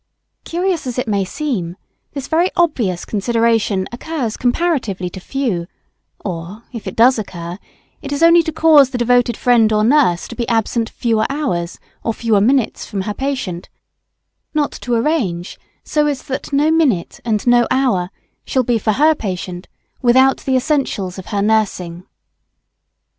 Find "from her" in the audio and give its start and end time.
12.83-13.13